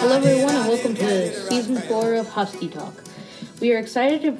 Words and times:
Hello, 0.00 0.16
everyone, 0.16 0.54
and 0.54 0.66
welcome 0.66 0.94
to 0.94 1.48
season 1.50 1.76
four 1.82 2.14
of 2.14 2.26
Husky 2.30 2.68
Talk. 2.68 2.94
We 3.60 3.74
are 3.74 3.78
excited 3.78 4.22
to 4.22 4.32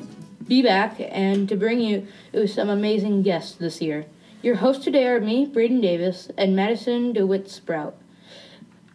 be 0.48 0.62
back 0.62 0.96
and 0.98 1.46
to 1.50 1.54
bring 1.54 1.82
you 1.82 2.06
some 2.46 2.70
amazing 2.70 3.20
guests 3.20 3.56
this 3.56 3.82
year. 3.82 4.06
Your 4.42 4.54
hosts 4.54 4.82
today 4.82 5.06
are 5.06 5.20
me, 5.20 5.44
Braden 5.44 5.82
Davis, 5.82 6.30
and 6.38 6.56
Madison 6.56 7.12
DeWitt 7.12 7.50
Sprout. 7.50 7.94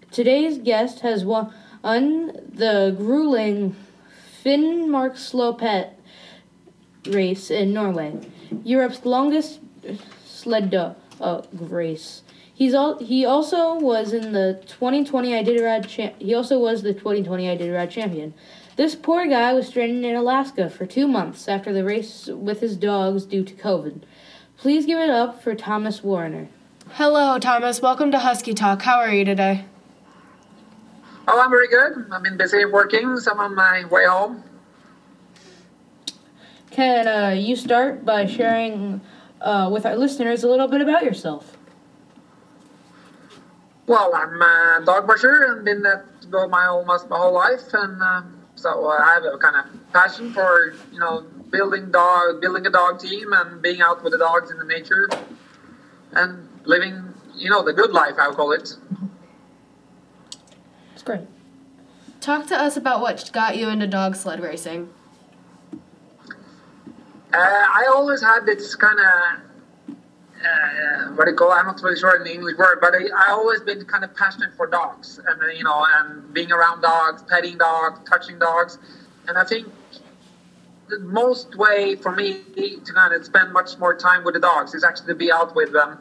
Today's 0.10 0.58
guest 0.58 1.02
has 1.02 1.24
won 1.24 1.54
the 1.84 2.96
grueling 2.98 3.76
Finnmarksløpet 4.44 5.92
race 7.10 7.52
in 7.52 7.74
Norway, 7.74 8.20
Europe's 8.64 9.06
longest 9.06 9.60
sled 10.26 10.72
dog 10.72 10.96
uh, 11.22 11.42
grace. 11.56 12.24
He's 12.54 12.74
all, 12.74 13.00
he 13.00 13.26
also 13.26 13.76
was 13.76 14.14
in 14.14 14.32
the 14.32 14.62
2020 14.68 15.32
Iditarod 15.32 15.88
cha- 15.88 16.14
he 16.20 16.34
also 16.34 16.58
was 16.58 16.84
the 16.84 16.94
2020 16.94 17.46
Iditarod 17.46 17.90
champion. 17.90 18.34
This 18.78 18.96
poor 18.96 19.26
guy 19.28 19.54
was 19.54 19.68
stranded 19.68 20.04
in 20.04 20.16
Alaska 20.16 20.70
for 20.70 20.86
two 20.86 21.08
months 21.08 21.48
after 21.48 21.74
the 21.74 21.84
race 21.84 22.28
with 22.28 22.62
his 22.62 22.76
dogs 22.78 23.26
due 23.26 23.44
to 23.44 23.54
COVID. 23.54 24.02
Please 24.58 24.86
give 24.86 25.00
it 25.00 25.10
up 25.10 25.44
for 25.44 25.54
Thomas 25.56 26.02
Waerner. 26.02 26.48
Hello, 26.92 27.40
Thomas. 27.40 27.82
Welcome 27.82 28.12
to 28.12 28.20
Husky 28.20 28.54
Talk. 28.54 28.82
How 28.84 29.00
are 29.00 29.14
you 29.14 29.26
today? 29.26 29.66
Oh, 31.28 31.42
I'm 31.42 31.50
very 31.50 31.68
good. 31.68 32.06
I've 32.12 32.24
been 32.24 32.38
busy 32.38 32.64
working, 32.66 33.18
so 33.18 33.32
I'm 33.32 33.40
on 33.40 33.56
my 33.56 33.86
way 33.86 34.06
home. 34.06 34.44
Can 36.72 37.08
uh, 37.08 37.30
you 37.30 37.56
start 37.56 38.06
by 38.06 38.26
sharing 38.26 39.02
uh, 39.42 39.70
with 39.72 39.86
our 39.86 39.96
listeners 39.96 40.44
a 40.44 40.50
little 40.50 40.68
bit 40.68 40.82
about 40.82 41.04
yourself? 41.04 41.58
Well, 43.88 44.16
I'm 44.16 44.42
a 44.42 44.84
dog 44.84 45.08
brusher 45.08 45.52
and 45.52 45.64
been 45.64 45.84
that 45.84 46.06
go 46.32 46.48
my 46.48 46.66
almost 46.66 47.08
my 47.10 47.18
whole 47.18 47.34
life, 47.34 47.74
and 47.74 48.02
uh, 48.02 48.24
so 48.56 48.88
I 48.88 49.14
have 49.14 49.24
a 49.24 49.38
kind 49.38 49.56
of 49.56 49.94
passion 49.94 50.34
for 50.34 50.74
you 50.92 51.00
know 51.00 51.26
building 51.52 51.92
dog, 51.92 52.42
building 52.42 52.66
a 52.66 52.72
dog 52.72 53.00
team, 53.00 53.32
and 53.34 53.62
being 53.62 53.82
out 53.82 54.04
with 54.04 54.14
the 54.14 54.18
dogs 54.18 54.50
in 54.50 54.58
the 54.58 54.66
nature, 54.66 55.08
and 56.14 56.50
living 56.66 57.14
you 57.36 57.50
know 57.50 57.64
the 57.64 57.74
good 57.74 57.92
life 57.92 58.16
I 58.20 58.28
would 58.28 58.38
call 58.38 58.52
it. 58.54 58.76
It's 60.94 61.04
great. 61.04 61.22
Talk 62.22 62.48
to 62.48 62.56
us 62.56 62.76
about 62.76 63.02
what 63.02 63.30
got 63.34 63.56
you 63.56 63.70
into 63.70 63.86
dog 63.86 64.16
sled 64.16 64.40
racing. 64.40 64.90
Uh, 67.36 67.40
I 67.42 67.88
always 67.94 68.22
had 68.22 68.46
this 68.46 68.76
kind 68.76 68.98
of 68.98 69.96
uh, 70.46 71.12
what 71.16 71.26
do 71.26 71.32
you 71.32 71.38
call 71.38 71.52
it? 71.52 71.56
I'm 71.56 71.66
not 71.66 71.82
really 71.82 72.00
sure 72.00 72.16
in 72.16 72.24
the 72.24 72.34
English 72.34 72.56
word, 72.58 72.78
but 72.80 72.94
I, 72.94 73.08
I 73.28 73.32
always 73.32 73.62
been 73.62 73.84
kind 73.86 74.04
of 74.04 74.16
passionate 74.16 74.54
for 74.56 74.68
dogs 74.68 75.20
and 75.28 75.58
you 75.58 75.64
know 75.64 75.86
and 75.98 76.34
being 76.34 76.52
around 76.52 76.82
dogs, 76.82 77.24
petting 77.24 77.58
dogs, 77.58 78.00
touching 78.10 78.40
dogs, 78.40 78.78
and 79.28 79.38
I 79.38 79.44
think 79.44 79.68
the 80.88 81.00
most 81.00 81.56
way 81.58 81.96
for 81.96 82.12
me 82.12 82.42
to 82.56 82.94
kind 82.94 83.14
of 83.14 83.26
spend 83.26 83.52
much 83.52 83.78
more 83.80 83.98
time 83.98 84.24
with 84.24 84.36
the 84.36 84.40
dogs 84.40 84.74
is 84.74 84.84
actually 84.84 85.08
to 85.08 85.16
be 85.16 85.32
out 85.32 85.56
with 85.56 85.74
them 85.74 85.98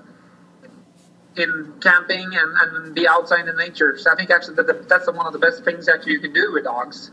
in 1.37 1.75
camping 1.81 2.31
and, 2.33 2.55
and 2.77 2.95
be 2.95 3.09
outside 3.09 3.49
in 3.49 3.57
nature. 3.57 3.97
So 3.99 4.13
I 4.13 4.15
think 4.15 4.31
actually 4.31 4.55
that 4.57 4.89
that's 4.89 5.11
one 5.11 5.27
of 5.27 5.33
the 5.33 5.39
best 5.41 5.65
things 5.65 5.87
that 5.87 6.07
you 6.07 6.21
can 6.21 6.33
do 6.33 6.53
with 6.53 6.65
dogs 6.65 7.11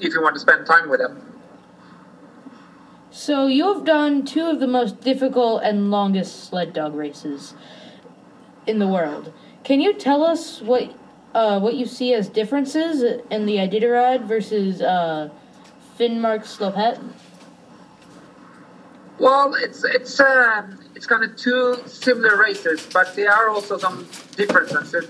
if 0.00 0.12
you 0.12 0.20
want 0.20 0.34
to 0.34 0.40
spend 0.40 0.66
time 0.66 0.90
with 0.90 1.00
them. 1.00 1.33
So 3.14 3.46
you 3.46 3.72
have 3.72 3.84
done 3.84 4.24
two 4.24 4.44
of 4.44 4.58
the 4.58 4.66
most 4.66 5.00
difficult 5.00 5.62
and 5.62 5.88
longest 5.88 6.48
sled 6.48 6.72
dog 6.72 6.96
races 6.96 7.54
in 8.66 8.80
the 8.80 8.88
world. 8.88 9.32
Can 9.62 9.80
you 9.80 9.94
tell 9.94 10.24
us 10.24 10.60
what 10.60 10.92
uh, 11.32 11.60
what 11.60 11.74
you 11.74 11.86
see 11.86 12.12
as 12.12 12.28
differences 12.28 13.22
in 13.30 13.46
the 13.46 13.58
Iditarod 13.58 14.26
versus 14.26 14.82
uh, 14.82 15.30
Finnmarksløpet? 15.96 16.98
Well, 19.20 19.54
it's 19.54 19.84
it's 19.84 20.18
uh, 20.18 20.66
it's 20.96 21.06
kind 21.06 21.22
of 21.22 21.36
two 21.36 21.76
similar 21.86 22.36
races, 22.36 22.84
but 22.92 23.14
there 23.14 23.30
are 23.30 23.48
also 23.48 23.78
some 23.78 24.08
differences. 24.34 25.06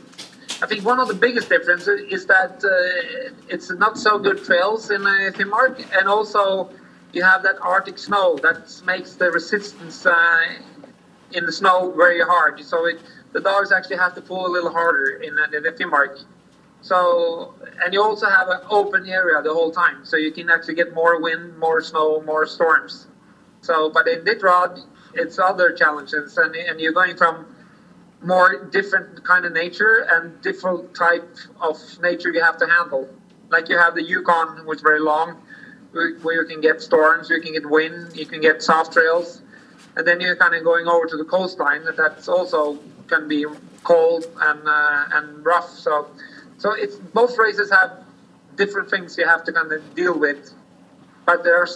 I 0.61 0.67
think 0.67 0.85
one 0.85 1.01
of 1.01 1.09
the 1.09 1.15
biggest 1.15 1.49
differences 1.49 2.03
is 2.13 2.27
that 2.27 2.63
uh, 2.63 3.33
it's 3.49 3.73
not 3.73 3.97
so 3.97 4.19
good 4.19 4.45
trails 4.45 4.91
in 4.91 5.01
uh, 5.07 5.33
Finnmark, 5.33 5.83
and 5.99 6.07
also 6.07 6.69
you 7.15 7.23
have 7.23 7.43
that 7.43 7.57
Arctic 7.61 7.99
snow 7.99 8.37
that 8.43 8.83
makes 8.85 9.15
the 9.15 9.31
resistance 9.31 10.05
uh, 10.07 10.47
in 11.33 11.47
the 11.47 11.53
snow 11.53 11.93
very 11.97 12.21
hard. 12.21 12.63
So 12.65 12.87
it, 12.87 13.01
the 13.33 13.41
dogs 13.41 13.73
actually 13.73 13.97
have 13.97 14.15
to 14.15 14.21
pull 14.21 14.47
a 14.47 14.53
little 14.53 14.71
harder 14.71 15.23
in, 15.23 15.37
in 15.55 15.63
the 15.63 15.71
Finnmark. 15.71 16.25
So 16.81 17.55
and 17.83 17.93
you 17.95 18.03
also 18.03 18.29
have 18.29 18.49
an 18.49 18.61
open 18.69 19.09
area 19.09 19.41
the 19.43 19.53
whole 19.53 19.71
time, 19.71 20.05
so 20.05 20.17
you 20.17 20.31
can 20.31 20.51
actually 20.51 20.75
get 20.75 20.93
more 20.95 21.21
wind, 21.21 21.59
more 21.59 21.81
snow, 21.81 22.21
more 22.23 22.47
storms. 22.47 23.07
So, 23.63 23.89
but 23.89 24.07
in 24.07 24.25
Iditarod, 24.25 24.85
it's 25.15 25.39
other 25.39 25.73
challenges, 25.73 26.37
and, 26.37 26.55
and 26.55 26.79
you're 26.81 26.93
going 26.93 27.17
from 27.17 27.47
more 28.21 28.65
different 28.65 29.25
kind 29.25 29.45
of 29.45 29.53
nature 29.53 30.07
and 30.11 30.41
different 30.43 30.95
type 30.95 31.37
of 31.61 31.79
nature 32.01 32.31
you 32.31 32.43
have 32.43 32.59
to 32.59 32.67
handle. 32.67 33.09
Like 33.51 33.69
you 33.69 33.79
have 33.79 33.95
the 33.95 34.03
Yukon, 34.03 34.67
which 34.67 34.79
is 34.79 34.83
very 34.83 35.01
long, 35.01 35.41
where 35.95 36.35
you 36.35 36.47
can 36.47 36.61
get 36.61 36.83
storms, 36.83 37.31
you 37.31 37.41
can 37.41 37.53
get 37.53 37.69
wind, 37.69 38.17
you 38.17 38.27
can 38.27 38.41
get 38.41 38.63
soft 38.63 38.93
trails, 38.93 39.41
and 39.97 40.07
then 40.07 40.21
you're 40.21 40.37
kind 40.37 40.55
of 40.55 40.65
going 40.65 40.87
over 40.87 41.07
to 41.07 41.17
the 41.17 41.25
coastline. 41.25 41.85
That 41.85 41.97
that's 41.97 42.29
also 42.29 42.79
can 43.07 43.29
be 43.29 43.47
cold 43.83 44.27
and 44.41 44.61
uh, 44.67 45.05
and 45.13 45.45
rough. 45.45 45.71
So, 45.71 46.09
so 46.59 46.73
it's 46.73 46.97
both 46.97 47.39
races 47.39 47.71
have 47.71 48.05
different 48.57 48.91
things 48.91 49.17
you 49.17 49.27
have 49.27 49.45
to 49.45 49.53
kind 49.53 49.73
of 49.73 49.95
deal 49.95 50.19
with, 50.19 50.53
but 51.27 51.45
they're 51.45 51.69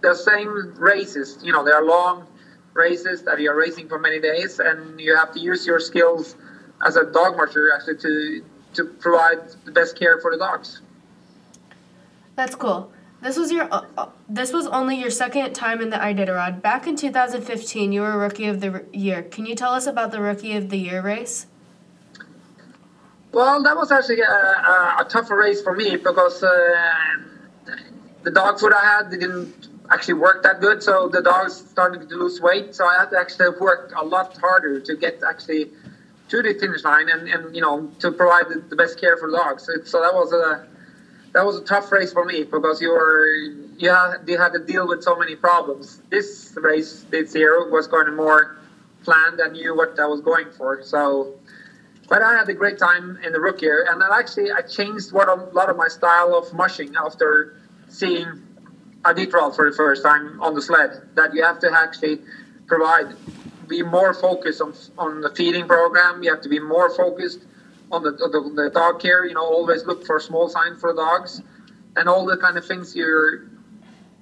the 0.00 0.14
same 0.14 0.74
races. 0.78 1.38
You 1.42 1.52
know, 1.52 1.64
they 1.64 1.72
are 1.72 1.84
long 1.84 2.26
races 2.74 3.22
that 3.22 3.40
you're 3.40 3.56
racing 3.56 3.88
for 3.88 3.98
many 3.98 4.20
days, 4.20 4.60
and 4.60 5.00
you 5.00 5.16
have 5.16 5.32
to 5.34 5.40
use 5.40 5.66
your 5.66 5.80
skills 5.80 6.36
as 6.86 6.96
a 6.96 7.04
dog 7.10 7.36
musher 7.36 7.72
actually 7.74 7.98
to 7.98 8.44
to 8.74 8.84
provide 8.84 9.38
the 9.64 9.72
best 9.72 9.98
care 9.98 10.20
for 10.20 10.30
the 10.30 10.38
dogs. 10.38 10.82
That's 12.36 12.54
cool. 12.54 12.92
This 13.20 13.36
was 13.36 13.50
your 13.50 13.72
uh, 13.72 13.84
uh, 13.96 14.08
this 14.28 14.52
was 14.52 14.66
only 14.68 14.96
your 14.96 15.10
second 15.10 15.52
time 15.52 15.80
in 15.80 15.90
the 15.90 15.96
Iditarod. 15.96 16.62
Back 16.62 16.86
in 16.86 16.94
2015, 16.94 17.90
you 17.90 18.02
were 18.02 18.16
rookie 18.16 18.46
of 18.46 18.60
the 18.60 18.84
year. 18.92 19.22
Can 19.22 19.44
you 19.44 19.56
tell 19.56 19.72
us 19.72 19.86
about 19.86 20.12
the 20.12 20.20
rookie 20.20 20.54
of 20.54 20.70
the 20.70 20.76
year 20.76 21.02
race? 21.02 21.46
Well, 23.32 23.62
that 23.64 23.76
was 23.76 23.90
actually 23.90 24.20
a, 24.20 24.30
a, 24.30 24.96
a 25.00 25.06
tougher 25.08 25.36
race 25.36 25.60
for 25.60 25.74
me 25.74 25.96
because 25.96 26.42
uh, 26.42 26.48
the 28.22 28.30
dog 28.30 28.60
food 28.60 28.72
I 28.72 28.84
had 28.84 29.10
didn't 29.10 29.68
actually 29.90 30.14
work 30.14 30.44
that 30.44 30.60
good, 30.60 30.82
so 30.82 31.08
the 31.08 31.20
dogs 31.20 31.56
started 31.56 32.08
to 32.08 32.14
lose 32.14 32.40
weight. 32.40 32.74
So 32.74 32.86
I 32.86 33.00
had 33.00 33.10
to 33.10 33.18
actually 33.18 33.58
work 33.58 33.92
a 33.96 34.04
lot 34.04 34.36
harder 34.38 34.80
to 34.80 34.96
get 34.96 35.22
actually 35.28 35.70
to 36.28 36.42
the 36.42 36.54
finish 36.54 36.84
line 36.84 37.08
and, 37.08 37.28
and 37.28 37.54
you 37.54 37.62
know 37.62 37.90
to 37.98 38.12
provide 38.12 38.48
the, 38.48 38.62
the 38.68 38.76
best 38.76 39.00
care 39.00 39.16
for 39.16 39.28
the 39.28 39.38
dogs. 39.38 39.64
So, 39.64 39.72
so 39.84 40.00
that 40.02 40.14
was 40.14 40.32
a 40.32 40.68
that 41.32 41.44
was 41.44 41.58
a 41.58 41.64
tough 41.64 41.90
race 41.92 42.12
for 42.12 42.24
me 42.24 42.44
because 42.44 42.80
you 42.80 42.90
were 42.90 43.26
you 43.78 43.90
had, 43.90 44.16
you 44.26 44.38
had 44.38 44.52
to 44.52 44.58
deal 44.58 44.88
with 44.88 45.02
so 45.02 45.16
many 45.16 45.36
problems. 45.36 46.02
This 46.10 46.56
race 46.60 47.04
this 47.10 47.34
year 47.34 47.68
was 47.70 47.86
going 47.86 48.14
more 48.14 48.56
planned 49.04 49.38
and 49.40 49.52
knew 49.52 49.76
what 49.76 49.98
I 50.00 50.06
was 50.06 50.20
going 50.20 50.50
for. 50.56 50.82
So, 50.82 51.34
but 52.08 52.22
I 52.22 52.34
had 52.34 52.48
a 52.48 52.54
great 52.54 52.78
time 52.78 53.18
in 53.24 53.32
the 53.32 53.40
rookie 53.40 53.66
year, 53.66 53.86
and 53.88 54.00
then 54.00 54.08
actually 54.12 54.50
I 54.50 54.62
changed 54.62 55.12
what 55.12 55.28
a 55.28 55.34
lot 55.34 55.68
of 55.68 55.76
my 55.76 55.88
style 55.88 56.34
of 56.34 56.52
mushing 56.52 56.94
after 56.96 57.60
seeing 57.88 58.26
a 59.04 59.14
Iditarod 59.14 59.54
for 59.54 59.70
the 59.70 59.76
first 59.76 60.02
time 60.02 60.40
on 60.40 60.54
the 60.54 60.62
sled. 60.62 61.08
That 61.14 61.34
you 61.34 61.44
have 61.44 61.60
to 61.60 61.72
actually 61.72 62.20
provide 62.66 63.14
be 63.68 63.82
more 63.82 64.14
focused 64.14 64.60
on 64.62 64.74
on 64.96 65.20
the 65.20 65.30
feeding 65.34 65.66
program. 65.66 66.22
You 66.22 66.30
have 66.30 66.42
to 66.42 66.48
be 66.48 66.58
more 66.58 66.94
focused 66.96 67.40
on 67.90 68.02
the, 68.02 68.12
the, 68.12 68.52
the 68.54 68.70
dog 68.70 69.00
care, 69.00 69.26
you 69.26 69.34
know, 69.34 69.44
always 69.44 69.84
look 69.86 70.04
for 70.04 70.20
small 70.20 70.48
signs 70.48 70.80
for 70.80 70.94
dogs 70.94 71.42
and 71.96 72.08
all 72.08 72.26
the 72.26 72.36
kind 72.36 72.56
of 72.56 72.64
things 72.64 72.94
you're, 72.94 73.48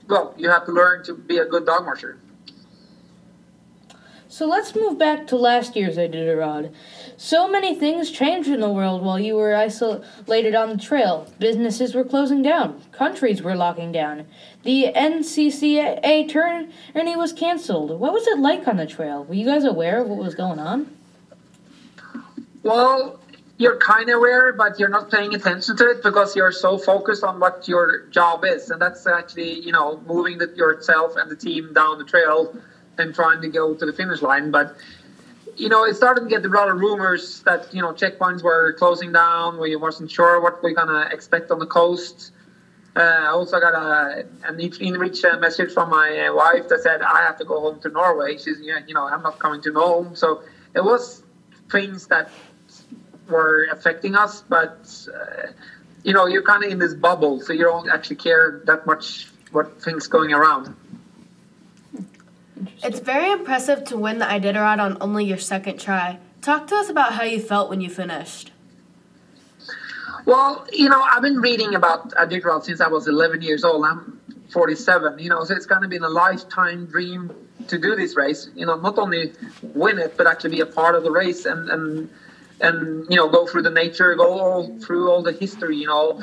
well, 0.09 0.35
you 0.37 0.49
have 0.51 0.65
to 0.67 0.73
learn 0.73 1.05
to 1.05 1.15
be 1.15 1.39
a 1.39 1.45
good 1.45 1.67
dog 1.67 1.85
musher. 1.85 2.19
So 4.29 4.47
let's 4.47 4.75
move 4.75 4.99
back 4.99 5.27
to 5.29 5.37
last 5.37 5.77
year's 5.77 5.97
Iditarod. 5.97 6.75
So 7.17 7.49
many 7.49 7.75
things 7.75 8.11
changed 8.11 8.49
in 8.49 8.61
the 8.61 8.69
world 8.69 9.03
while 9.03 9.19
you 9.19 9.35
were 9.37 9.55
isolated 9.55 10.55
on 10.55 10.69
the 10.69 10.77
trail. 10.77 11.33
Businesses 11.39 11.95
were 11.95 12.05
closing 12.05 12.43
down. 12.43 12.83
Countries 12.93 13.41
were 13.41 13.55
locking 13.55 13.93
down. 13.93 14.27
The 14.63 14.93
NCAA 14.95 16.29
tourney 16.29 17.17
was 17.17 17.33
canceled. 17.33 17.99
What 17.99 18.13
was 18.13 18.27
it 18.27 18.39
like 18.39 18.67
on 18.69 18.77
the 18.77 18.87
trail? 18.87 19.25
Were 19.25 19.35
you 19.35 19.47
guys 19.47 19.65
aware 19.65 20.03
of 20.03 20.09
what 20.09 20.19
was 20.19 20.35
going 20.35 20.59
on? 20.59 20.95
Well, 22.63 23.21
you're 23.59 23.77
kind 23.77 24.09
of 24.11 24.17
aware, 24.17 24.53
but 24.53 24.79
you're 24.79 24.89
not 24.89 25.11
paying 25.11 25.35
attention 25.35 25.77
to 25.77 25.91
it 25.91 26.03
because 26.03 26.37
you're 26.37 26.53
so 26.53 26.77
focused 26.77 27.25
on 27.25 27.41
what 27.41 27.67
your 27.67 28.01
job 28.11 28.45
is, 28.45 28.71
and 28.71 28.81
that's 28.81 29.07
actually 29.07 29.61
you 29.61 29.73
know 29.73 29.97
moving 30.07 30.39
the, 30.39 30.51
yourself 30.55 31.17
and 31.17 31.31
the 31.31 31.37
team 31.37 31.73
down 31.73 31.99
the 31.99 32.05
trail 32.05 32.51
and 32.99 33.15
trying 33.15 33.41
to 33.41 33.49
go 33.49 33.75
to 33.75 33.87
the 33.87 33.93
finish 33.93 34.21
line. 34.21 34.51
But 34.51 34.69
you 35.57 35.71
know, 35.71 35.85
it 35.85 35.97
started 35.97 36.23
to 36.23 36.29
get 36.29 36.45
a 36.45 36.49
lot 36.49 36.69
of 36.69 36.77
rumors 36.79 37.41
that 37.47 37.73
you 37.73 37.81
know 37.81 37.93
checkpoints 37.93 38.43
were 38.43 38.75
closing 38.75 39.13
down. 39.13 39.59
We 39.59 39.75
wasn't 39.77 40.11
sure 40.11 40.39
what 40.41 40.63
we're 40.63 40.73
gonna 40.75 41.09
expect 41.11 41.51
on 41.51 41.59
the 41.59 41.67
coast. 41.67 42.33
Uh, 42.95 43.01
I 43.01 43.27
also 43.29 43.59
got 43.59 43.75
a 43.75 44.25
an 44.45 44.59
inReach 44.59 45.25
uh, 45.25 45.37
message 45.39 45.73
from 45.73 45.89
my 45.91 46.27
uh, 46.27 46.35
wife 46.35 46.69
that 46.69 46.81
said 46.81 47.01
I 47.01 47.23
have 47.23 47.37
to 47.39 47.45
go 47.45 47.61
home 47.61 47.81
to 47.81 47.89
Norway. 47.89 48.37
She's 48.37 48.61
you 48.61 48.95
know 48.95 49.07
I'm 49.07 49.23
not 49.23 49.39
coming 49.39 49.63
to 49.63 49.73
home. 49.73 50.15
So 50.15 50.41
it 50.75 50.85
was 50.85 51.23
things 51.71 52.07
that 52.09 52.29
were 53.29 53.67
affecting 53.71 54.15
us, 54.15 54.43
but 54.49 54.89
uh, 55.15 55.49
you 56.03 56.13
know 56.13 56.27
you're 56.27 56.43
kind 56.43 56.65
of 56.65 56.71
in 56.71 56.79
this 56.79 56.95
bubble, 56.95 57.41
so 57.41 57.53
you 57.53 57.65
don't 57.65 57.91
actually 57.91 58.17
care 58.17 58.63
that 58.65 58.87
much 58.87 59.29
what 59.53 59.81
things 59.83 60.07
going 60.07 60.33
around. 60.33 60.75
It's 62.83 63.01
very 63.01 63.31
impressive 63.31 63.85
to 63.85 63.97
win 63.97 64.19
the 64.19 64.25
Iditarod 64.25 64.79
on 64.79 64.99
only 65.01 65.25
your 65.25 65.39
second 65.39 65.79
try. 65.79 66.19
Talk 66.41 66.67
to 66.69 66.77
us 66.77 66.89
about 66.89 67.13
how 67.13 67.25
you 67.25 67.41
felt 67.41 67.69
when 67.69 67.81
you 67.81 67.91
finished. 67.91 68.53
Well, 70.25 70.67
you 70.73 70.89
know, 70.89 71.01
I've 71.01 71.23
been 71.23 71.41
reading 71.41 71.75
about 71.75 72.11
Iditarod 72.11 72.65
since 72.65 72.81
I 72.81 72.89
was 72.89 73.07
11 73.07 73.43
years 73.43 73.63
old. 73.63 73.85
I'm 73.85 74.21
47, 74.51 75.19
you 75.19 75.29
know, 75.29 75.45
so 75.45 75.55
it's 75.55 75.67
kind 75.67 75.85
of 75.85 75.91
been 75.91 76.03
a 76.03 76.09
lifetime 76.09 76.87
dream 76.87 77.33
to 77.69 77.79
do 77.79 77.95
this 77.95 78.17
race. 78.17 78.49
You 78.55 78.67
know, 78.67 78.77
not 78.77 78.99
only 78.99 79.33
win 79.63 79.99
it, 79.99 80.17
but 80.17 80.27
actually 80.27 80.51
be 80.51 80.61
a 80.61 80.67
part 80.67 80.95
of 80.95 81.03
the 81.03 81.11
race 81.11 81.45
and 81.47 81.69
and 81.71 82.11
and 82.61 83.07
you 83.09 83.17
know 83.17 83.29
go 83.29 83.47
through 83.47 83.63
the 83.63 83.71
nature, 83.71 84.15
go 84.15 84.41
all 84.41 84.71
through 84.81 85.11
all 85.11 85.23
the 85.23 85.33
history. 85.33 85.77
You 85.77 85.87
know, 85.87 86.23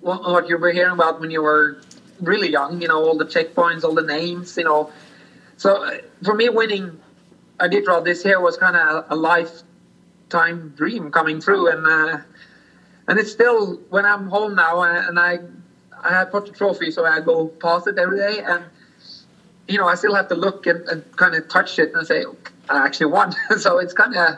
what, 0.00 0.48
you 0.48 0.56
were 0.58 0.72
hearing 0.72 0.92
about 0.92 1.20
when 1.20 1.30
you 1.30 1.42
were 1.42 1.76
really 2.20 2.50
young. 2.50 2.80
You 2.80 2.88
know, 2.88 3.02
all 3.02 3.16
the 3.16 3.24
checkpoints, 3.24 3.84
all 3.84 3.94
the 3.94 4.02
names. 4.02 4.56
You 4.56 4.64
know, 4.64 4.88
so 5.56 5.84
uh, 5.84 5.98
for 6.24 6.34
me, 6.34 6.48
winning 6.48 6.98
Iditarod 7.60 8.04
this 8.04 8.24
year 8.24 8.40
was 8.40 8.56
kind 8.56 8.76
of 8.76 9.04
a 9.08 9.16
lifetime 9.16 10.72
dream 10.76 11.10
coming 11.10 11.40
through, 11.40 11.68
and 11.68 11.86
uh, 11.86 12.18
and 13.08 13.18
it's 13.18 13.30
still 13.30 13.80
when 13.88 14.04
I'm 14.04 14.26
home 14.26 14.54
now, 14.54 14.80
uh, 14.80 15.04
and 15.06 15.18
I 15.18 15.38
I 16.02 16.10
have 16.10 16.30
put 16.30 16.46
the 16.46 16.52
trophy, 16.52 16.90
so 16.90 17.04
I 17.04 17.20
go 17.20 17.48
past 17.60 17.86
it 17.86 17.98
every 17.98 18.18
day, 18.18 18.40
and 18.40 18.64
you 19.68 19.78
know 19.78 19.86
I 19.86 19.94
still 19.94 20.14
have 20.14 20.28
to 20.28 20.34
look 20.34 20.66
and, 20.66 20.86
and 20.88 21.16
kind 21.16 21.34
of 21.34 21.48
touch 21.48 21.78
it 21.78 21.90
and 21.94 22.06
say 22.06 22.24
I 22.68 22.84
actually 22.84 23.06
won. 23.06 23.32
so 23.58 23.78
it's 23.78 23.92
kind 23.92 24.14
of 24.16 24.36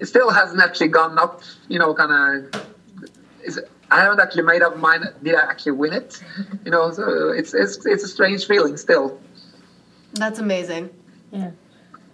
it 0.00 0.06
still 0.06 0.30
hasn't 0.30 0.60
actually 0.60 0.88
gone 0.88 1.18
up, 1.18 1.42
you 1.68 1.78
know, 1.78 1.94
kind 1.94 2.50
of. 2.54 2.66
I 3.92 4.00
haven't 4.02 4.20
actually 4.20 4.42
made 4.42 4.62
up 4.62 4.76
mind. 4.76 5.04
Did 5.22 5.34
I 5.34 5.40
actually 5.40 5.72
win 5.72 5.92
it? 5.92 6.22
You 6.64 6.70
know, 6.70 6.90
so 6.92 7.30
it's 7.30 7.54
it's 7.54 7.84
it's 7.86 8.04
a 8.04 8.08
strange 8.08 8.46
feeling 8.46 8.76
still. 8.76 9.20
That's 10.14 10.38
amazing. 10.38 10.90
Yeah. 11.30 11.52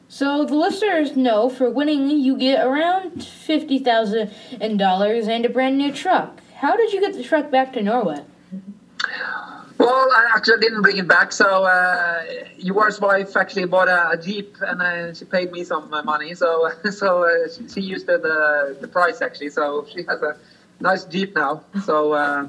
So 0.09 0.45
the 0.45 0.55
listeners 0.55 1.17
know 1.17 1.49
for 1.49 1.69
winning 1.69 2.11
you 2.11 2.37
get 2.37 2.65
around 2.65 3.25
fifty 3.25 3.79
thousand 3.79 4.31
dollars 4.79 5.29
and 5.29 5.45
a 5.45 5.49
brand 5.49 5.79
new 5.79 5.93
truck. 5.93 6.41
How 6.57 6.77
did 6.77 6.93
you 6.93 7.01
get 7.01 7.15
the 7.15 7.23
truck 7.23 7.51
back 7.51 7.73
to 7.75 7.83
Norway? 7.83 8.25
Well, 9.79 10.09
I 10.11 10.33
actually 10.35 10.61
didn't 10.61 10.83
bring 10.83 10.97
it 10.97 11.09
back. 11.09 11.33
So 11.33 11.65
uh, 11.65 12.25
yours 12.57 13.01
wife 13.01 13.37
actually 13.37 13.67
bought 13.67 13.89
a, 13.89 14.11
a 14.11 14.17
jeep, 14.17 14.57
and 14.61 14.81
uh, 14.81 15.15
she 15.15 15.25
paid 15.25 15.53
me 15.53 15.65
some 15.65 15.93
uh, 15.93 16.03
money. 16.03 16.35
So 16.35 16.71
so 16.91 17.25
uh, 17.25 17.49
she, 17.53 17.69
she 17.69 17.81
used 17.81 18.07
the, 18.07 18.19
the, 18.19 18.77
the 18.81 18.89
price 18.89 19.21
actually. 19.21 19.51
So 19.51 19.87
she 19.93 20.03
has 20.05 20.23
a 20.23 20.37
nice 20.81 21.05
jeep 21.05 21.35
now. 21.35 21.63
So. 21.85 22.13
Uh, 22.13 22.49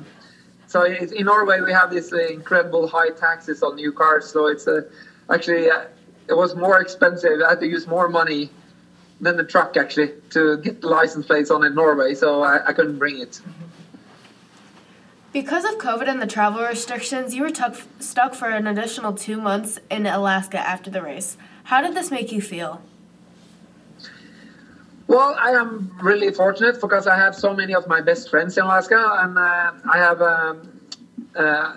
so 0.68 0.84
in 0.84 1.26
Norway 1.26 1.62
we 1.62 1.72
have 1.72 1.94
uh, 1.94 2.18
incredible 2.28 2.88
high 2.88 3.10
taxes 3.12 3.64
on 3.64 3.76
new 3.76 3.94
cars. 3.94 4.30
So 4.30 4.48
it's 4.48 4.68
a 4.68 4.84
actually 5.30 5.70
uh, 5.70 5.86
it 6.28 6.36
was 6.36 6.56
more 6.56 6.82
expensive. 6.82 7.42
I 7.42 7.52
had 7.52 7.60
to 7.62 7.68
use 7.68 7.88
more 7.88 8.10
money 8.10 8.50
than 9.22 9.38
the 9.38 9.44
truck 9.44 9.78
actually 9.78 10.12
to 10.32 10.58
get 10.58 10.82
the 10.82 10.88
license 10.88 11.26
plates 11.26 11.50
on 11.50 11.64
in 11.64 11.74
Norway, 11.74 12.14
so 12.14 12.44
I, 12.44 12.68
I 12.68 12.74
couldn't 12.74 13.00
bring 13.00 13.20
it. 13.20 13.42
Because 15.38 15.66
of 15.66 15.78
COVID 15.78 16.08
and 16.08 16.20
the 16.20 16.26
travel 16.26 16.64
restrictions, 16.64 17.36
you 17.36 17.44
were 17.44 17.52
tuck, 17.52 17.76
stuck 18.00 18.34
for 18.34 18.50
an 18.50 18.66
additional 18.66 19.14
two 19.14 19.40
months 19.40 19.78
in 19.88 20.08
Alaska 20.08 20.58
after 20.58 20.90
the 20.90 21.04
race. 21.04 21.38
How 21.66 21.80
did 21.80 21.94
this 21.96 22.10
make 22.10 22.32
you 22.32 22.42
feel? 22.42 22.82
Well, 25.06 25.36
I 25.40 25.52
am 25.52 25.96
really 26.02 26.32
fortunate 26.34 26.82
because 26.82 27.06
I 27.06 27.16
have 27.16 27.36
so 27.36 27.54
many 27.54 27.76
of 27.76 27.88
my 27.88 28.02
best 28.02 28.32
friends 28.32 28.58
in 28.58 28.64
Alaska, 28.64 29.00
and 29.20 29.38
uh, 29.38 29.74
I 29.88 29.98
have 30.00 30.20
um, 30.24 30.80
uh, 31.36 31.76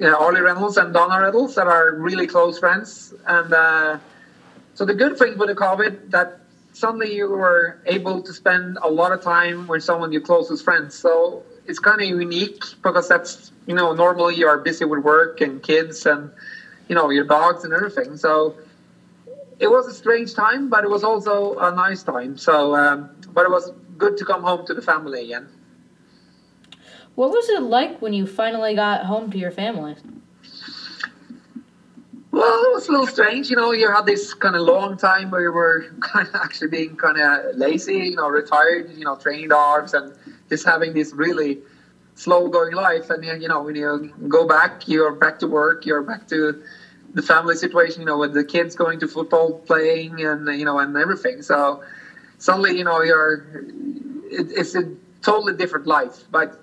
you 0.00 0.06
know, 0.10 0.16
Ollie 0.16 0.40
Reynolds 0.40 0.76
and 0.76 0.92
Donna 0.92 1.22
Reynolds 1.24 1.54
that 1.54 1.68
are 1.68 1.94
really 1.94 2.26
close 2.26 2.58
friends. 2.58 3.14
And 3.28 3.54
uh, 3.54 3.98
so 4.74 4.84
the 4.84 4.94
good 4.94 5.16
thing 5.16 5.38
with 5.38 5.48
the 5.48 5.54
COVID 5.54 6.10
that 6.10 6.40
suddenly 6.72 7.14
you 7.14 7.28
were 7.28 7.78
able 7.86 8.20
to 8.20 8.32
spend 8.32 8.78
a 8.82 8.90
lot 8.90 9.12
of 9.12 9.22
time 9.22 9.68
with 9.68 9.84
someone 9.84 10.10
your 10.10 10.22
closest 10.22 10.64
friends. 10.64 10.96
So 10.96 11.44
it's 11.68 11.78
kind 11.78 12.00
of 12.00 12.06
unique 12.08 12.62
because 12.82 13.08
that's 13.08 13.52
you 13.66 13.74
know 13.74 13.92
normally 13.92 14.36
you 14.36 14.46
are 14.46 14.58
busy 14.58 14.84
with 14.84 15.02
work 15.02 15.40
and 15.40 15.62
kids 15.62 16.06
and 16.06 16.30
you 16.88 16.94
know 16.94 17.10
your 17.10 17.24
dogs 17.24 17.64
and 17.64 17.72
everything. 17.72 18.16
So 18.16 18.54
it 19.58 19.68
was 19.68 19.86
a 19.86 19.94
strange 19.94 20.34
time, 20.34 20.68
but 20.68 20.84
it 20.84 20.90
was 20.90 21.02
also 21.02 21.56
a 21.58 21.74
nice 21.74 22.02
time. 22.02 22.36
So, 22.36 22.74
um, 22.76 23.10
but 23.32 23.44
it 23.44 23.50
was 23.50 23.72
good 23.96 24.16
to 24.18 24.24
come 24.24 24.42
home 24.42 24.66
to 24.66 24.74
the 24.74 24.82
family 24.82 25.24
again. 25.24 25.48
What 27.14 27.30
was 27.30 27.48
it 27.48 27.62
like 27.62 28.02
when 28.02 28.12
you 28.12 28.26
finally 28.26 28.74
got 28.74 29.06
home 29.06 29.30
to 29.30 29.38
your 29.38 29.50
family? 29.50 29.96
Well, 32.30 32.64
it 32.64 32.74
was 32.74 32.86
a 32.88 32.90
little 32.90 33.06
strange. 33.06 33.48
You 33.48 33.56
know, 33.56 33.72
you 33.72 33.90
had 33.90 34.04
this 34.04 34.34
kind 34.34 34.54
of 34.54 34.60
long 34.60 34.98
time 34.98 35.30
where 35.30 35.40
you 35.40 35.52
were 35.52 35.86
kind 36.00 36.28
of 36.28 36.34
actually 36.34 36.68
being 36.68 36.94
kind 36.94 37.18
of 37.18 37.56
lazy, 37.56 38.10
you 38.10 38.16
know, 38.16 38.28
retired, 38.28 38.90
you 38.90 39.06
know, 39.06 39.16
training 39.16 39.48
dogs 39.48 39.94
and 39.94 40.12
just 40.48 40.64
having 40.64 40.94
this 40.94 41.12
really 41.12 41.58
slow 42.14 42.48
going 42.48 42.74
life. 42.74 43.10
And, 43.10 43.24
you 43.24 43.48
know, 43.48 43.62
when 43.62 43.74
you 43.76 44.12
go 44.28 44.46
back, 44.46 44.88
you're 44.88 45.12
back 45.12 45.38
to 45.40 45.46
work, 45.46 45.86
you're 45.86 46.02
back 46.02 46.28
to 46.28 46.62
the 47.14 47.22
family 47.22 47.54
situation, 47.54 48.00
you 48.00 48.06
know, 48.06 48.18
with 48.18 48.34
the 48.34 48.44
kids 48.44 48.74
going 48.74 48.98
to 49.00 49.08
football 49.08 49.58
playing 49.60 50.22
and, 50.22 50.46
you 50.58 50.64
know, 50.64 50.78
and 50.78 50.96
everything. 50.96 51.42
So 51.42 51.82
suddenly, 52.38 52.76
you 52.76 52.84
know, 52.84 53.02
you're, 53.02 53.44
it, 54.30 54.50
it's 54.50 54.74
a 54.74 54.90
totally 55.22 55.54
different 55.54 55.86
life. 55.86 56.24
But 56.30 56.60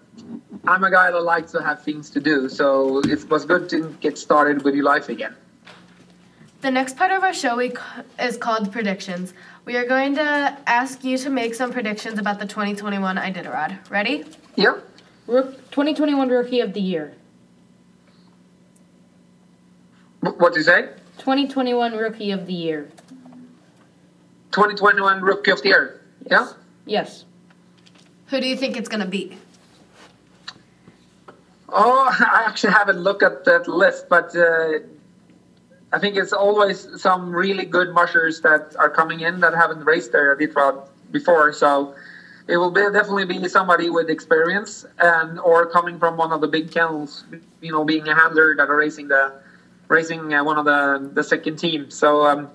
I'm 0.67 0.83
a 0.83 0.91
guy 0.91 1.11
that 1.11 1.21
likes 1.21 1.51
to 1.53 1.61
have 1.61 1.81
things 1.81 2.09
to 2.11 2.19
do, 2.19 2.47
so 2.47 2.99
it 2.99 3.29
was 3.29 3.45
good 3.45 3.67
to 3.69 3.95
get 3.99 4.17
started 4.17 4.63
with 4.63 4.75
your 4.75 4.85
life 4.85 5.09
again. 5.09 5.35
The 6.61 6.71
next 6.71 6.95
part 6.95 7.11
of 7.11 7.23
our 7.23 7.33
show 7.33 7.59
is 8.19 8.37
called 8.37 8.71
predictions. 8.71 9.33
We 9.65 9.77
are 9.77 9.85
going 9.85 10.15
to 10.15 10.57
ask 10.67 11.05
you 11.05 11.17
to 11.19 11.29
make 11.29 11.55
some 11.55 11.71
predictions 11.71 12.19
about 12.19 12.39
the 12.39 12.45
2021 12.45 13.15
Iditarod. 13.15 13.89
Ready? 13.89 14.25
Yeah. 14.55 14.79
Rook, 15.25 15.55
2021 15.71 16.27
Rookie 16.27 16.59
of 16.59 16.73
the 16.73 16.81
Year. 16.81 17.13
What 20.19 20.53
do 20.53 20.59
you 20.59 20.65
say? 20.65 20.89
2021 21.19 21.93
Rookie 21.95 22.31
of 22.31 22.45
the 22.45 22.53
Year. 22.53 22.89
2021 24.51 25.21
Rookie 25.21 25.51
of 25.51 25.61
the 25.61 25.69
Year. 25.69 26.01
Yeah. 26.29 26.49
Yes. 26.85 27.23
Who 28.27 28.41
do 28.41 28.47
you 28.47 28.57
think 28.57 28.75
it's 28.75 28.89
gonna 28.89 29.05
be? 29.05 29.37
Oh, 31.69 32.13
I 32.19 32.43
actually 32.47 32.73
haven't 32.73 32.99
looked 32.99 33.23
at 33.23 33.45
that 33.45 33.67
list, 33.69 34.09
but 34.09 34.35
uh, 34.35 34.79
I 35.93 35.99
think 35.99 36.17
it's 36.17 36.33
always 36.33 36.99
some 36.99 37.31
really 37.31 37.65
good 37.65 37.93
mushers 37.93 38.41
that 38.41 38.75
are 38.79 38.89
coming 38.89 39.19
in 39.19 39.39
that 39.41 39.53
haven't 39.53 39.85
raced 39.85 40.11
their 40.11 40.35
Iditarod 40.35 40.87
before. 41.11 41.53
So 41.53 41.93
it 42.47 42.57
will 42.57 42.71
be, 42.71 42.81
definitely 42.81 43.25
be 43.25 43.47
somebody 43.47 43.91
with 43.91 44.09
experience 44.09 44.87
and 44.97 45.39
or 45.39 45.69
coming 45.69 45.99
from 45.99 46.17
one 46.17 46.31
of 46.33 46.41
the 46.41 46.47
big 46.47 46.71
kennels, 46.71 47.25
you 47.61 47.71
know, 47.71 47.85
being 47.85 48.07
a 48.07 48.15
handler 48.15 48.55
that 48.57 48.69
are 48.69 48.75
racing 48.75 49.07
the 49.07 49.33
racing 49.87 50.33
uh, 50.33 50.43
one 50.43 50.57
of 50.57 50.65
the 50.65 51.11
the 51.13 51.23
second 51.23 51.57
team. 51.57 51.91
So 51.91 52.25
um, 52.25 52.49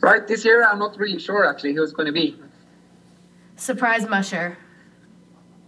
right 0.00 0.26
this 0.26 0.42
year, 0.42 0.66
I'm 0.66 0.78
not 0.78 0.98
really 0.98 1.18
sure 1.18 1.46
actually 1.46 1.74
who 1.74 1.82
it's 1.82 1.92
going 1.92 2.06
to 2.06 2.12
be. 2.12 2.36
Surprise 3.56 4.08
musher. 4.08 4.56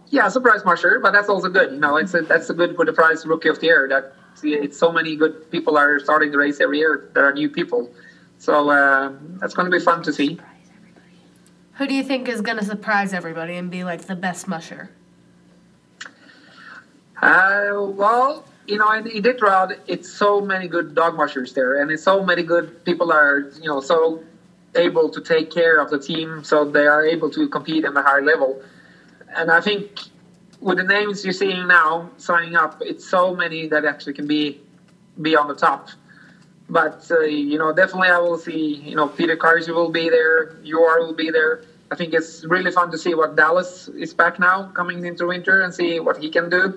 Yeah, 0.07 0.27
surprise 0.29 0.65
musher, 0.65 0.99
but 0.99 1.11
that's 1.11 1.29
also 1.29 1.49
good. 1.49 1.71
You 1.71 1.79
know, 1.79 1.97
it's 1.97 2.15
a, 2.15 2.21
that's 2.21 2.49
a 2.49 2.53
good 2.55 2.75
for 2.75 2.83
the 2.83 2.93
prize 2.93 3.27
rookie 3.27 3.49
of 3.49 3.59
the 3.59 3.67
year. 3.67 3.87
That 3.87 4.15
it's 4.43 4.77
so 4.77 4.91
many 4.91 5.15
good 5.15 5.49
people 5.51 5.77
are 5.77 5.99
starting 5.99 6.31
the 6.31 6.37
race 6.37 6.59
every 6.59 6.79
year. 6.79 7.09
There 7.13 7.25
are 7.25 7.33
new 7.33 7.49
people, 7.49 7.91
so 8.37 8.69
uh, 8.69 9.13
that's 9.39 9.53
going 9.53 9.69
to 9.69 9.77
be 9.77 9.83
fun 9.83 10.03
to 10.03 10.13
see. 10.13 10.39
Who 11.73 11.87
do 11.87 11.93
you 11.93 12.03
think 12.03 12.27
is 12.27 12.41
going 12.41 12.57
to 12.57 12.65
surprise 12.65 13.13
everybody 13.13 13.55
and 13.55 13.71
be 13.71 13.83
like 13.83 14.01
the 14.03 14.15
best 14.15 14.47
musher? 14.47 14.91
Uh, 17.21 17.71
well, 17.73 18.45
you 18.67 18.77
know, 18.77 18.91
in 18.91 19.05
Iditarod, 19.05 19.79
it's 19.87 20.09
so 20.09 20.41
many 20.41 20.67
good 20.67 20.95
dog 20.95 21.15
mushers 21.15 21.53
there, 21.53 21.81
and 21.81 21.91
it's 21.91 22.03
so 22.03 22.23
many 22.23 22.43
good 22.43 22.85
people 22.85 23.11
are, 23.11 23.51
you 23.61 23.67
know, 23.67 23.81
so 23.81 24.23
able 24.75 25.09
to 25.09 25.21
take 25.21 25.51
care 25.51 25.79
of 25.79 25.89
the 25.89 25.99
team, 25.99 26.43
so 26.43 26.63
they 26.63 26.85
are 26.85 27.05
able 27.05 27.29
to 27.31 27.49
compete 27.49 27.85
at 27.85 27.95
a 27.95 28.01
higher 28.01 28.21
level 28.21 28.61
and 29.35 29.51
I 29.51 29.61
think 29.61 29.99
with 30.59 30.77
the 30.77 30.83
names 30.83 31.23
you're 31.23 31.33
seeing 31.33 31.67
now 31.67 32.09
signing 32.17 32.55
up, 32.55 32.75
it's 32.81 33.05
so 33.05 33.33
many 33.33 33.67
that 33.67 33.85
actually 33.85 34.13
can 34.13 34.27
be 34.27 34.57
be 35.21 35.35
on 35.35 35.47
the 35.47 35.55
top. 35.55 35.89
but 36.69 36.95
uh, 37.11 37.21
you 37.21 37.57
know, 37.57 37.71
definitely 37.71 38.09
I 38.09 38.19
will 38.19 38.37
see. 38.37 38.75
You 38.91 38.95
know, 38.95 39.07
Peter 39.07 39.35
Kaiser 39.35 39.73
will 39.73 39.89
be 39.89 40.09
there. 40.09 40.45
Joar 40.63 40.99
will 40.99 41.13
be 41.13 41.29
there. 41.31 41.59
I 41.91 41.95
think 41.95 42.13
it's 42.13 42.43
really 42.45 42.71
fun 42.71 42.91
to 42.91 42.97
see 42.97 43.15
what 43.15 43.35
Dallas 43.35 43.89
is 43.97 44.13
back 44.13 44.39
now 44.39 44.69
coming 44.73 45.05
into 45.05 45.27
winter 45.27 45.61
and 45.61 45.73
see 45.73 45.99
what 45.99 46.17
he 46.17 46.29
can 46.29 46.49
do. 46.49 46.73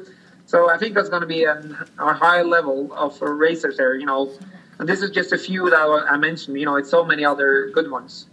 So 0.47 0.71
I 0.71 0.77
think 0.79 0.95
that's 0.95 1.09
going 1.09 1.21
to 1.23 1.27
be 1.27 1.45
an, 1.45 1.77
a 1.99 2.15
high 2.15 2.43
level 2.43 2.89
of 2.97 3.21
racers 3.21 3.77
there. 3.77 3.95
You 3.95 4.07
know, 4.07 4.31
and 4.79 4.89
this 4.89 5.03
is 5.03 5.11
just 5.11 5.33
a 5.33 5.39
few 5.39 5.71
that 5.71 6.05
I 6.11 6.17
mentioned. 6.17 6.59
You 6.59 6.67
know, 6.67 6.77
it's 6.77 6.91
so 6.91 7.05
many 7.05 7.25
other 7.25 7.67
good 7.67 7.89
ones. 7.91 8.27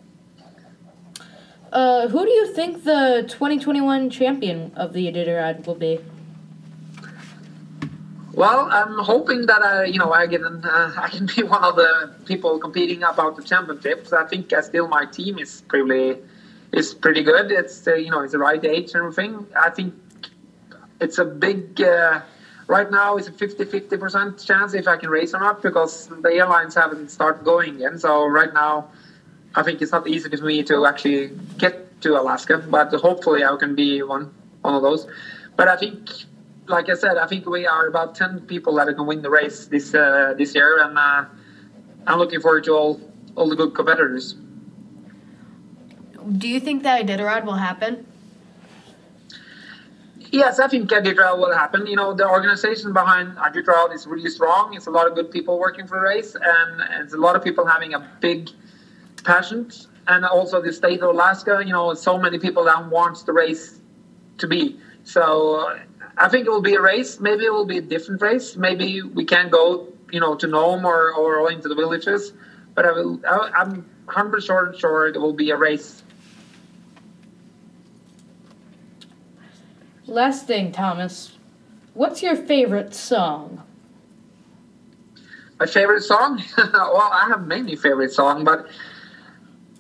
Uh, 1.72 2.08
who 2.08 2.26
do 2.26 2.32
you 2.32 2.54
think 2.54 2.84
the 2.84 3.26
2021 3.28 4.10
champion 4.10 4.72
of 4.76 4.94
the 4.94 5.06
Iditarod 5.12 5.68
will 5.68 5.76
be? 5.76 6.00
Well, 8.34 8.70
I'm 8.72 8.98
hoping 9.00 9.46
that 9.48 9.62
I, 9.62 9.84
you 9.86 10.00
know, 10.00 10.14
I 10.14 10.26
can 10.26 10.44
uh, 10.46 10.94
I 10.98 11.10
can 11.10 11.28
be 11.36 11.44
one 11.44 11.64
of 11.64 11.76
the 11.76 12.12
people 12.26 12.58
competing 12.58 13.04
about 13.04 13.36
the 13.36 13.44
championships. 13.44 14.14
I 14.14 14.26
think 14.26 14.52
uh, 14.52 14.62
still 14.62 14.88
my 14.88 15.06
team 15.06 15.38
is 15.38 15.62
pretty 15.68 16.20
is 16.72 16.94
pretty 16.94 17.24
good. 17.24 17.52
It's 17.52 17.88
uh, 17.88 17.96
you 17.96 18.10
know 18.10 18.22
it's 18.22 18.32
the 18.32 18.40
right 18.40 18.64
age 18.64 18.94
and 18.94 19.04
everything. 19.04 19.46
I 19.56 19.70
think 19.70 19.94
it's 21.02 21.18
a 21.18 21.26
big. 21.26 21.82
Uh, 21.82 22.22
right 22.68 22.90
now, 22.90 23.18
it's 23.18 23.28
a 23.28 23.32
50-50 23.32 24.00
percent 24.00 24.40
chance 24.40 24.74
if 24.74 24.88
I 24.88 24.98
can 24.98 25.10
race 25.10 25.34
or 25.34 25.40
not 25.40 25.62
because 25.62 26.08
the 26.08 26.30
airlines 26.30 26.76
haven't 26.76 27.10
started 27.10 27.44
going 27.44 27.80
yet. 27.80 28.00
So 28.00 28.26
right 28.26 28.54
now, 28.54 28.90
I 29.56 29.64
think 29.64 29.82
it's 29.82 29.92
not 29.92 30.08
easy 30.08 30.30
for 30.30 30.46
me 30.46 30.64
to 30.64 30.86
actually 30.86 31.32
get 31.58 32.02
to 32.02 32.20
Alaska, 32.20 32.58
but 32.70 32.94
hopefully 32.94 33.44
I 33.44 33.56
can 33.58 33.76
be 33.76 34.02
one 34.04 34.32
one 34.62 34.76
of 34.76 34.82
those. 34.82 35.08
But 35.56 35.68
I 35.68 35.76
think, 35.76 36.10
like 36.68 36.90
I 36.90 36.94
said, 36.94 37.18
I 37.18 37.26
think 37.26 37.46
we 37.46 37.66
are 37.66 37.88
about 37.88 38.16
ten 38.16 38.42
people 38.42 38.76
that 38.76 38.94
can 38.96 39.06
win 39.06 39.22
the 39.22 39.30
race 39.30 39.66
this 39.66 39.94
uh, 39.94 40.34
this 40.38 40.54
year, 40.54 40.82
and 40.84 40.98
uh, 40.98 41.26
I'm 42.08 42.20
looking 42.20 42.42
forward 42.42 42.64
to 42.66 42.74
all 42.74 43.02
all 43.36 43.50
the 43.50 43.56
good 43.56 43.74
competitors. 43.74 44.36
Do 46.38 46.48
you 46.48 46.60
think 46.60 46.84
that 46.84 47.06
Iditarod 47.06 47.46
will 47.46 47.56
happen? 47.56 48.06
Yes, 50.32 50.60
I 50.60 50.68
think 50.68 50.90
Iditarod 50.92 51.40
will 51.40 51.54
happen. 51.54 51.88
You 51.88 51.96
know, 51.96 52.14
the 52.14 52.30
organization 52.30 52.94
behind 52.94 53.36
Iditarod 53.38 53.96
is 53.96 54.06
really 54.06 54.30
strong. 54.30 54.76
It's 54.76 54.86
a 54.86 54.92
lot 54.92 55.08
of 55.08 55.16
good 55.16 55.32
people 55.32 55.58
working 55.58 55.88
for 55.88 55.98
the 55.98 56.04
race, 56.04 56.36
and 56.36 56.84
it's 57.02 57.14
a 57.14 57.18
lot 57.18 57.36
of 57.36 57.44
people 57.44 57.66
having 57.66 57.96
a 57.96 58.08
big 58.20 58.50
passion. 59.22 59.72
And 60.08 60.26
also 60.26 60.62
the 60.62 60.74
state 60.74 61.02
of 61.02 61.10
Alaska, 61.10 61.62
you 61.66 61.72
know, 61.72 61.94
so 61.94 62.18
many 62.18 62.40
people 62.40 62.64
that 62.66 62.90
wants 62.90 63.24
the 63.24 63.34
race 63.34 63.80
to 64.40 64.48
be. 64.48 64.80
So 65.04 65.56
uh, 65.56 65.80
I 66.18 66.30
think 66.30 66.48
it 66.48 66.50
will 66.50 66.62
be 66.62 66.76
a 66.76 66.82
race. 66.82 67.20
Maybe 67.20 67.46
it 67.46 67.54
will 67.54 67.66
be 67.66 67.78
a 67.78 67.82
different 67.82 68.22
race. 68.22 68.56
Maybe 68.56 69.02
we 69.02 69.26
can 69.26 69.50
go, 69.50 69.88
you 70.12 70.20
know, 70.20 70.36
to 70.36 70.48
Nome 70.48 70.86
or, 70.86 71.14
or 71.14 71.52
into 71.52 71.70
the 71.70 71.76
villages. 71.76 72.34
But 72.74 72.86
I 72.86 72.92
will, 72.92 73.22
I, 73.28 73.52
I'm 73.56 73.90
100% 74.08 74.80
sure 74.80 75.08
it 75.08 75.20
will 75.20 75.34
be 75.34 75.52
a 75.52 75.58
race 75.58 76.04
Last 80.10 80.48
thing, 80.48 80.72
Thomas. 80.72 81.38
What's 81.94 82.24
your 82.24 82.36
favorite 82.36 82.96
song? 82.96 83.62
My 85.60 85.68
favorite 85.68 86.02
song? 86.02 86.42
well, 86.58 87.12
I 87.14 87.28
have 87.30 87.46
many 87.46 87.76
favorite 87.76 88.12
songs, 88.12 88.44
but 88.44 88.68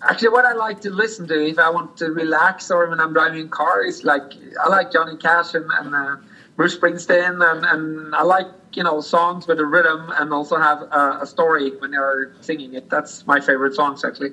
actually, 0.01 0.29
what 0.29 0.45
I 0.45 0.53
like 0.53 0.81
to 0.81 0.89
listen 0.89 1.27
to 1.27 1.47
if 1.47 1.59
I 1.59 1.69
want 1.69 1.97
to 1.97 2.11
relax 2.11 2.71
or 2.71 2.89
when 2.89 2.99
I'm 2.99 3.13
driving 3.13 3.45
a 3.45 3.49
car 3.49 3.83
is 3.83 4.03
like 4.03 4.33
I 4.63 4.69
like 4.69 4.91
Johnny 4.91 5.17
Cash 5.17 5.53
and, 5.53 5.69
and 5.71 5.95
uh, 5.95 6.15
Bruce 6.55 6.77
Springsteen, 6.77 7.43
and, 7.43 7.65
and 7.65 8.15
I 8.15 8.23
like 8.23 8.47
you 8.73 8.83
know 8.83 9.01
songs 9.01 9.47
with 9.47 9.59
a 9.59 9.65
rhythm 9.65 10.11
and 10.17 10.33
also 10.33 10.57
have 10.57 10.81
a, 10.81 11.19
a 11.21 11.25
story 11.27 11.71
when 11.79 11.91
they're 11.91 12.31
singing 12.41 12.73
it. 12.73 12.89
That's 12.89 13.25
my 13.27 13.39
favorite 13.39 13.73
songs 13.73 14.03
actually. 14.03 14.31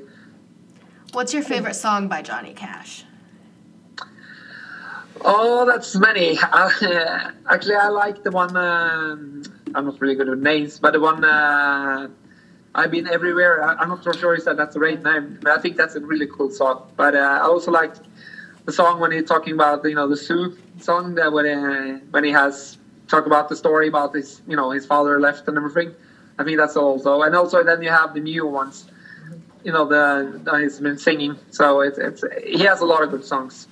What's 1.13 1.33
your 1.33 1.43
favorite 1.43 1.77
song 1.77 2.09
by 2.09 2.23
Johnny 2.23 2.53
Cash? 2.53 3.05
Oh, 5.23 5.65
that's 5.65 5.95
many. 5.97 6.39
Uh, 6.53 7.31
actually, 7.51 7.75
I 7.75 7.89
like 7.89 8.23
the 8.23 8.31
one. 8.31 8.57
Uh, 8.57 9.17
I'm 9.75 9.85
not 9.85 10.01
really 10.01 10.15
good 10.15 10.29
with 10.29 10.41
names, 10.41 10.79
but 10.79 10.93
the 10.93 11.01
one 11.01 11.25
uh, 11.25 12.09
I've 12.77 12.91
been 12.91 13.09
everywhere. 13.09 13.65
I, 13.65 13.83
am 13.83 13.89
not 13.89 14.05
so 14.05 14.13
sure 14.13 14.35
if 14.35 14.45
that's 14.45 14.75
the 14.75 14.81
right 14.81 15.03
name, 15.03 15.39
but 15.41 15.59
I 15.59 15.61
think 15.63 15.79
that's 15.79 15.95
a 15.95 16.01
really 16.01 16.27
cool 16.27 16.51
song. 16.51 16.93
But 16.95 17.15
uh, 17.15 17.19
I 17.19 17.41
also 17.41 17.71
like 17.71 17.95
the 18.67 18.73
song 18.73 19.01
when 19.01 19.13
he's 19.13 19.25
talking 19.25 19.55
about 19.55 19.83
you 19.89 19.95
know 19.95 20.07
the 20.07 20.17
Sue 20.17 20.59
song 20.79 21.15
that 21.15 21.33
when 21.33 21.47
uh, 21.47 22.01
when 22.11 22.23
he 22.23 22.31
has 22.33 22.77
talk 23.09 23.25
about 23.25 23.49
the 23.49 23.57
story 23.57 23.89
about 23.89 24.15
his 24.15 24.43
you 24.47 24.57
know 24.57 24.71
his 24.73 24.85
father 24.85 25.19
left 25.19 25.49
and 25.49 25.57
everything. 25.57 25.95
I 26.39 26.45
think 26.45 26.59
that's 26.59 26.77
also, 26.77 27.23
and 27.23 27.35
also 27.35 27.65
then 27.65 27.81
you 27.81 27.89
have 27.89 28.13
the 28.13 28.21
new 28.21 28.47
ones. 28.47 28.87
You 29.65 29.73
know 29.73 29.87
the 29.89 30.39
that 30.45 30.61
he's 30.61 30.79
been 30.79 30.99
singing. 30.99 31.39
So 31.51 31.81
it's 31.81 31.97
it's 31.97 32.23
he 32.45 32.65
has 32.65 32.83
a 32.83 32.85
lot 32.85 33.03
of 33.03 33.11
good 33.11 33.25
songs. 33.25 33.69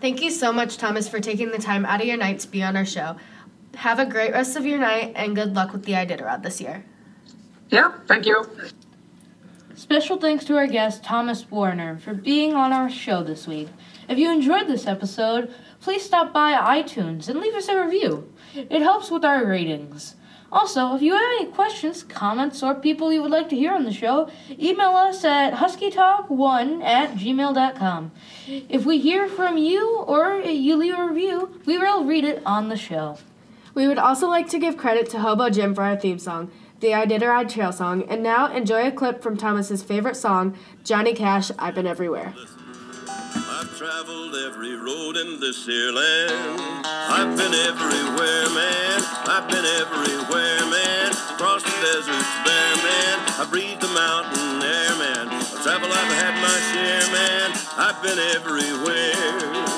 Thank 0.00 0.22
you 0.22 0.32
so 0.32 0.52
much, 0.52 0.76
Thomas, 0.76 1.08
for 1.08 1.20
taking 1.20 1.52
the 1.52 1.58
time 1.58 1.86
out 1.86 2.00
of 2.00 2.06
your 2.06 2.16
night 2.16 2.40
to 2.40 2.48
be 2.48 2.64
on 2.64 2.76
our 2.76 2.84
show. 2.84 3.16
Have 3.76 4.00
a 4.00 4.06
great 4.06 4.32
rest 4.32 4.56
of 4.56 4.66
your 4.66 4.78
night 4.78 5.12
and 5.14 5.36
good 5.36 5.54
luck 5.54 5.72
with 5.72 5.84
the 5.84 5.92
Iditarod 5.92 6.42
this 6.42 6.60
year. 6.60 6.84
Yeah, 7.70 7.92
thank 8.06 8.26
you. 8.26 8.44
Special 9.74 10.18
thanks 10.18 10.44
to 10.46 10.56
our 10.56 10.66
guest, 10.66 11.02
Thomas 11.02 11.44
Waerner, 11.44 12.00
for 12.00 12.14
being 12.14 12.54
on 12.54 12.72
our 12.72 12.88
show 12.88 13.22
this 13.22 13.46
week. 13.46 13.68
If 14.08 14.18
you 14.18 14.30
enjoyed 14.30 14.68
this 14.68 14.86
episode, 14.86 15.52
please 15.80 16.02
stop 16.04 16.32
by 16.32 16.52
iTunes 16.52 17.28
and 17.28 17.40
leave 17.40 17.54
us 17.54 17.68
a 17.68 17.84
review. 17.84 18.32
It 18.54 18.82
helps 18.82 19.10
with 19.10 19.24
our 19.24 19.44
ratings. 19.44 20.14
Also, 20.52 20.94
if 20.94 21.02
you 21.02 21.12
have 21.14 21.22
any 21.40 21.46
questions, 21.46 22.04
comments, 22.04 22.62
or 22.62 22.76
people 22.76 23.12
you 23.12 23.20
would 23.20 23.32
like 23.32 23.48
to 23.48 23.56
hear 23.56 23.72
on 23.72 23.82
the 23.84 23.92
show, 23.92 24.30
email 24.50 24.90
us 24.90 25.24
at 25.24 25.54
huskytalk1 25.54 26.84
at 26.84 27.16
gmail.com. 27.16 28.12
If 28.46 28.86
we 28.86 28.98
hear 28.98 29.26
from 29.26 29.58
you 29.58 29.98
or 30.06 30.36
you 30.40 30.76
leave 30.76 30.96
a 30.96 31.04
review, 31.08 31.60
we 31.66 31.76
will 31.76 32.04
read 32.04 32.24
it 32.24 32.40
on 32.46 32.68
the 32.68 32.76
show. 32.76 33.18
We 33.74 33.88
would 33.88 33.98
also 33.98 34.28
like 34.28 34.48
to 34.50 34.60
give 34.60 34.76
credit 34.76 35.10
to 35.10 35.18
Hobo 35.18 35.50
Jim 35.50 35.74
for 35.74 35.82
our 35.82 35.96
theme 35.96 36.20
song, 36.20 36.52
the 36.84 36.90
Iditarod 36.90 37.48
Trail 37.48 37.72
song, 37.72 38.02
and 38.10 38.22
now 38.22 38.52
enjoy 38.52 38.86
a 38.86 38.92
clip 38.92 39.22
from 39.22 39.38
Thomas's 39.38 39.82
favorite 39.82 40.16
song, 40.16 40.54
Johnny 40.84 41.14
Cash, 41.14 41.50
I've 41.58 41.74
Been 41.74 41.86
Everywhere. 41.86 42.34
I've 42.36 43.74
traveled 43.78 44.34
every 44.44 44.76
road 44.76 45.16
in 45.16 45.40
this 45.40 45.64
here 45.64 45.90
land. 45.90 46.60
I've 46.84 47.34
been 47.38 47.54
everywhere, 47.54 48.46
man. 48.52 49.00
I've 49.24 49.48
been 49.48 49.64
everywhere, 49.64 50.60
man. 50.68 51.08
Across 51.32 51.64
the 51.64 51.72
deserts 51.80 52.34
bare, 52.44 52.76
man. 52.76 53.16
I 53.40 53.46
breathed 53.48 53.80
the 53.80 53.88
mountain 53.88 54.60
air, 54.60 54.92
man. 55.00 55.28
I 55.32 55.62
travel, 55.64 55.88
I've 55.88 56.12
had 56.20 56.36
my 56.36 56.58
share, 56.68 57.08
man. 57.16 57.48
I've 57.80 58.02
been 58.02 58.18
everywhere. 58.36 59.73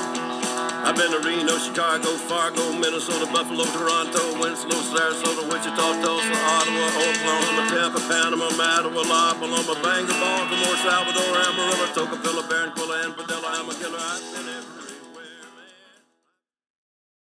I've 0.96 1.12
been 1.12 1.20
to 1.20 1.28
Reno, 1.28 1.58
Chicago, 1.58 2.08
Fargo, 2.24 2.72
Minnesota, 2.72 3.26
Buffalo, 3.30 3.64
Toronto, 3.66 4.40
Winslow, 4.40 4.80
Sarasota, 4.80 5.44
Wichita, 5.44 5.76
Tulsa, 5.76 6.32
Ottawa, 6.32 6.86
Oklahoma, 7.04 7.68
Tampa, 7.68 8.00
Panama, 8.08 8.48
Mattawa, 8.56 9.04
La 9.04 9.34
Paloma, 9.34 9.74
Bangor, 9.82 10.16
Baltimore, 10.16 10.76
Salvador, 10.80 11.36
Amarillo, 11.36 11.86
Tocopilla, 11.92 12.42
Barranquilla, 12.48 13.04
and 13.04 13.14
Padilla. 13.14 13.44
I'm 13.46 13.68
a 13.68 13.74
killer. 13.74 14.65